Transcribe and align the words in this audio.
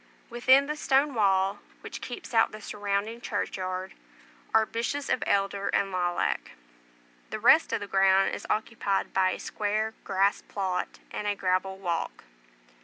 Within 0.31 0.65
the 0.65 0.75
stone 0.75 1.13
wall, 1.13 1.59
which 1.81 2.01
keeps 2.01 2.33
out 2.33 2.51
the 2.51 2.59
surrounding 2.59 3.21
churchyard, 3.21 3.93
are 4.51 4.65
bushes 4.65 5.11
of 5.11 5.23
elder 5.27 5.67
and 5.67 5.91
lilac; 5.91 6.53
the 7.29 7.37
rest 7.39 7.71
of 7.71 7.81
the 7.81 7.85
ground 7.87 8.33
is 8.33 8.47
occupied 8.49 9.13
by 9.13 9.29
a 9.29 9.39
square 9.39 9.93
grass 10.03 10.41
plot 10.41 10.97
and 11.11 11.27
a 11.27 11.35
gravel 11.35 11.77
walk. 11.77 12.23